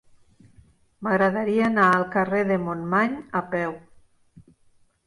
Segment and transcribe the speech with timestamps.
[1.07, 3.79] M'agradaria anar al carrer de Montmany a peu.